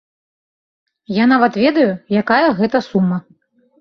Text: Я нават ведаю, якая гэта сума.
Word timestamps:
Я 1.17 1.27
нават 1.33 1.61
ведаю, 1.65 1.85
якая 2.23 2.43
гэта 2.63 2.83
сума. 2.89 3.25